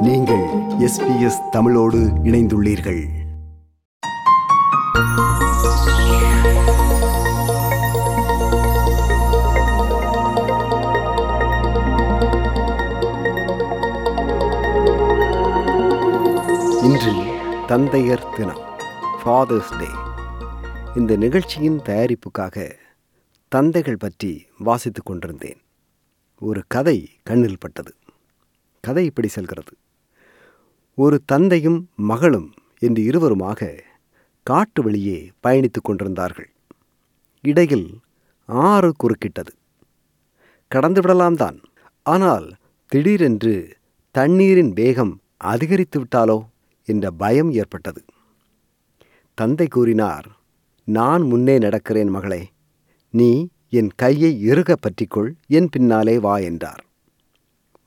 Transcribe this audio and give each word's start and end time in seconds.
நீங்கள் 0.00 0.44
எஸ்பிஎஸ் 0.78 1.48
தமிழோடு 1.50 1.98
இணைந்துள்ளீர்கள். 1.98 3.00
இன்று 16.82 17.12
தந்தையர் 17.66 18.28
தினம் 18.36 18.60
ஃபாதர்ஸ் 19.24 19.78
டே 19.78 19.88
இந்த 20.96 21.16
நிகழ்ச்சியின் 21.16 21.80
தயாரிப்புக்காக 21.80 22.72
தந்தைகள் 23.48 23.96
பற்றி 23.96 24.46
வாசித்துக் 24.58 25.06
கொண்டிருந்தேன். 25.06 25.60
ஒரு 26.40 26.62
கதை 26.68 27.10
கண்ணில் 27.22 27.58
பட்டது. 27.58 27.94
கதை 28.80 29.04
இப்படி 29.04 29.28
செல்கிறது. 29.28 29.76
ஒரு 31.02 31.16
தந்தையும் 31.32 31.80
மகளும் 32.10 32.48
என்று 32.82 33.00
இருவருமாக 33.08 33.70
காட்டு 34.46 34.80
வழியே 34.82 35.18
பயணித்துக் 35.44 35.86
கொண்டிருந்தார்கள். 35.88 36.48
இடையில் 37.44 37.88
ஆறு 38.48 38.90
குறுக்கிட்டது. 39.02 39.52
கடந்து 40.70 41.00
விடலாம்தான் 41.00 41.58
ஆனால் 42.06 42.48
திடீரென்று 42.92 43.54
தண்ணீரின் 44.14 44.72
வேகம் 44.80 45.14
அதிகரித்து 45.50 45.98
விட்டாலோ 46.02 46.38
என்ற 46.88 47.04
பயம் 47.22 47.50
ஏற்பட்டது. 47.60 48.00
தந்தை 49.38 49.66
கூறினார் 49.68 50.26
நான் 50.88 51.24
முன்னே 51.30 51.56
நடக்கிறேன் 51.58 52.10
மகளே. 52.16 52.42
நீ 53.14 53.30
என் 53.78 53.90
கையை 54.02 54.32
இறுக 54.50 54.70
பற்றிக்கொள் 54.76 55.30
என் 55.58 55.68
பின்னாலே 55.68 56.16
வா 56.26 56.36
என்றார். 56.50 56.82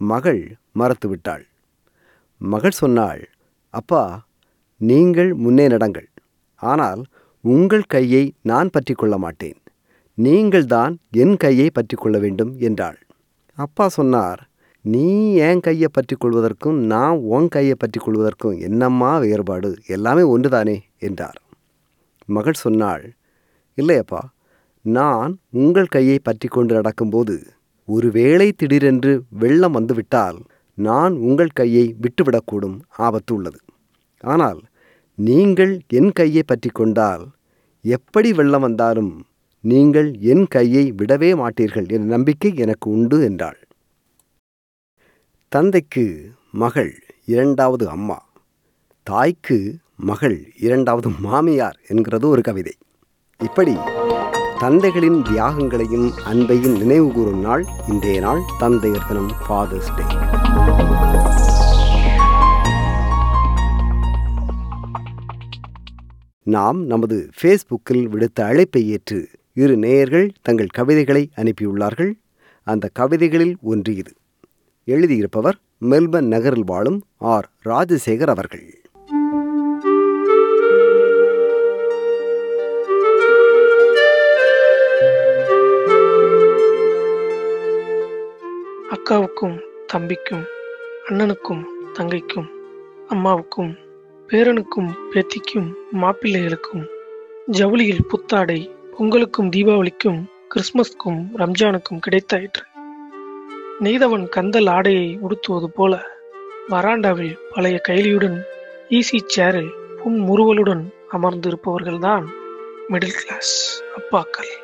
மகள் 0.02 0.44
மறத்துவிட்டாள் 0.80 1.44
மகள் 2.44 2.80
சொன்னாள் 2.80 3.22
அப்பா 3.74 4.04
நீங்கள் 4.82 5.30
முன்னே 5.34 5.66
நடங்கள். 5.68 6.08
ஆனால் 6.62 7.02
உங்கள் 7.44 7.86
கையை 7.88 8.24
நான் 8.42 8.70
பற்றி 8.70 8.94
கொள்ள 8.94 9.16
மாட்டேன் 9.18 9.60
நீங்கள்தான் 10.18 10.94
என் 11.22 11.36
கையை 11.38 11.68
பற்றி 11.70 11.96
கொள்ள 11.96 12.18
வேண்டும் 12.20 12.52
என்றாள். 12.60 13.00
அப்பா 13.58 13.86
சொன்னார் 13.98 14.42
நீ 14.86 15.08
என் 15.48 15.64
கையை 15.68 15.90
பற்றி 15.92 16.16
கொள்வதற்கும் 16.16 16.80
நான் 16.92 17.18
உன் 17.36 17.48
கையை 17.48 17.76
பற்றி 17.76 18.00
கொள்வதற்கும் 18.00 18.56
என்னம்மா 18.60 19.12
வேறுபாடு? 19.18 19.70
எல்லாமே 19.88 20.24
ஒன்றுதானே 20.34 20.78
என்றார். 21.08 21.40
மகள் 22.30 22.62
சொன்னாள் 22.66 23.06
இல்லையப்பா 23.78 24.22
நான் 24.86 25.32
உங்கள் 25.62 25.94
கையை 25.96 26.18
பற்றி 26.20 26.48
கொண்டு 26.48 26.74
நடக்கும்போது 26.80 27.36
ஒருவேளை 27.88 28.48
திடீரென்று 28.52 29.14
வெள்ளம் 29.42 29.76
வந்துவிட்டால் 29.78 30.40
நான் 30.78 31.16
உங்கள் 31.18 31.54
கையை 31.54 31.96
விட்டுவிடக்கூடும் 32.02 32.78
ஆபத்து 32.98 33.36
உள்ளது 33.36 33.60
ஆனால் 34.24 34.62
நீங்கள் 35.18 35.74
என் 35.88 36.12
கையை 36.12 36.44
பற்றி 36.46 36.70
கொண்டால் 36.70 37.26
எப்படி 37.86 38.34
வெள்ளம் 38.34 38.62
வந்தாலும் 38.62 39.26
நீங்கள் 39.64 40.14
என் 40.14 40.46
கையை 40.48 40.92
விடவே 40.92 41.30
மாட்டீர்கள் 41.36 41.88
என்ற 41.88 42.08
நம்பிக்கை 42.16 42.56
எனக்கு 42.56 42.92
உண்டு 42.92 43.24
என்றாள். 43.24 43.60
தந்தைக்கு 45.52 46.34
மகள் 46.52 46.92
இரண்டாவது 47.26 47.90
அம்மா. 47.90 48.18
தாய்க்கு 49.08 49.58
மகள் 49.96 50.38
இரண்டாவது 50.58 51.10
மாமியார் 51.10 51.80
என்கிறது 51.88 52.28
ஒரு 52.30 52.42
கவிதை. 52.42 52.76
இப்படி 53.40 53.76
தந்தைகளின் 54.60 55.22
தியாகங்களையும் 55.22 56.10
அன்பையும் 56.26 56.78
நினைவு 56.78 57.12
கூறும் 57.12 57.40
நாள் 57.40 57.66
இன்றைய 57.88 58.20
நாள் 58.20 58.42
தந்தையர் 58.60 59.08
தினம் 59.08 59.32
ஃபாதர்ஸ் 59.44 59.94
டே 59.96 60.06
நாம் 66.56 66.80
நமது 66.86 67.18
ஃபேஸ்புக்கில் 67.42 68.08
விடுத்த 68.14 68.42
அழைப்பை 68.42 68.82
ஏற்று 68.90 69.20
இரு 69.54 69.76
நேயர்கள் 69.78 70.28
தங்கள் 70.42 70.76
கவிதைகளை 70.80 71.24
அனுப்பியுள்ளார்கள். 71.36 72.12
அந்த 72.64 72.90
கவிதைகளில் 73.00 73.56
ஒன்று 73.62 73.96
இது. 73.96 74.14
எழுதியிருப்பவர் 74.88 75.58
மெல்பர்ன் 75.90 76.32
நகரில் 76.36 76.64
வாழும் 76.66 77.00
ஆர். 77.18 77.50
ராஜசேகர் 77.66 78.34
அவர்கள். 78.36 78.68
அக்காவுக்கும் 88.96 89.58
தம்பிக்கும் 89.94 90.46
அண்ணனுக்கும் 91.10 91.64
தங்கைக்கும் 91.94 92.50
அம்மாவுக்கும் 93.08 93.72
பேரனுக்கும் 94.30 94.92
பேத்திக்கும் 95.12 95.74
மாப்பிள்ளைகளுக்கும் 96.02 96.86
ஜவுளியில் 97.52 98.08
புத்தாடை 98.08 98.72
பொங்கலுக்கும் 99.00 99.50
தீபாவளிக்கும் 99.50 100.24
கிறிஸ்மஸ்க்கும் 100.56 101.22
ரம்ஜானுக்கும் 101.38 102.02
கிடைத்தாயிற்று. 102.08 102.66
நெய்தவன் 103.80 104.30
கந்தல் 104.30 104.70
ஆடையை 104.70 105.20
உடுத்துவது 105.22 105.70
போல 105.70 106.02
வராண்டாவில் 106.70 107.38
பழைய 107.54 107.82
கைலியுடன் 107.88 108.42
ஈசி 108.90 109.20
சேரில் 109.36 109.72
புன் 110.04 110.20
முறுவலுடன் 110.20 110.84
அமர்ந்திருப்பவர்கள்தான் 111.12 112.26
மிடில் 112.90 113.20
கிளாஸ் 113.26 113.84
அப்பாக்கள். 113.98 114.63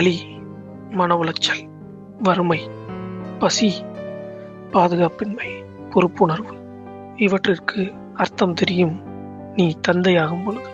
வலி 0.00 0.24
மன 0.90 1.16
உளைச்சல் 1.16 1.68
வறுமை 2.22 2.60
பசி 3.38 3.72
பாதுகாப்பின்மை 4.72 5.48
பொறுப்புணர்வு 5.90 6.54
இவற்றிற்கு 7.16 7.92
அர்த்தம் 8.14 8.54
தெரியும் 8.54 9.00
நீ 9.54 9.76
தந்தையாகும் 9.88 10.44
பொழுது. 10.44 10.68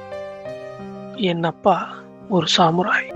என் 1.15 1.45
அப்பா 1.45 1.89
ஒரு 2.29 2.47
சாமுராய். 2.57 3.09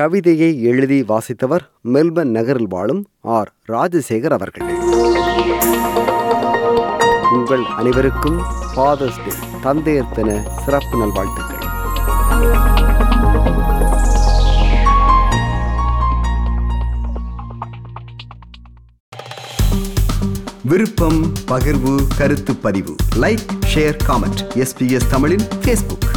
கவிதையை 0.00 0.62
எழுதி 0.62 1.02
வாசித்தவர் 1.02 1.64
மெல்பர்ன் 1.92 2.30
நகரில் 2.36 2.66
வாழும் 2.68 3.06
ஆர். 3.20 3.54
ராஜசேகர் 3.68 4.32
அவர்கள். 4.32 4.68
உங்கள் 7.32 7.64
அனைவருக்கும் 7.64 8.42
ஃபாதர்ஸ் 8.76 9.18
டே 9.24 9.34
தந்தையர் 9.62 10.12
தின 10.14 10.42
சிறப்பு 10.64 10.98
நல்வாழ்த்துக்கள். 10.98 11.58
விருப்பம் 20.64 21.32
பகிர்வு 21.48 22.00
கருத்து 22.16 22.56
பதிவு. 22.56 22.94
லைக் 23.16 23.46
ஷேர் 23.74 23.96
காமெண்ட் 24.08 24.64
எஸ்பிஎஸ் 24.64 25.10
தமிழின் 25.10 25.46
ஃபேஸ்புக் 25.62 26.08